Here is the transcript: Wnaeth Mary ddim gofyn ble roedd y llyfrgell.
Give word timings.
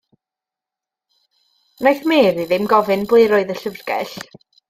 Wnaeth 1.83 2.01
Mary 2.13 2.47
ddim 2.53 2.65
gofyn 2.73 3.07
ble 3.13 3.23
roedd 3.35 3.55
y 3.57 3.61
llyfrgell. 3.63 4.19